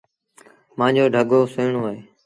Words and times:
مآݩجو 0.77 1.05
ڍڳو 1.13 1.39
سُهيٚڻون 1.53 1.83
اهي۔ 1.89 1.99